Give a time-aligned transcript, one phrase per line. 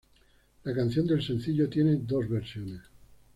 [0.63, 2.81] La canción del sencillo tiene dos versiones.